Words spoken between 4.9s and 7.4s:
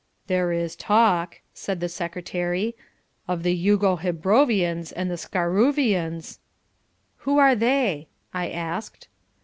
and the Scaroovians" "Who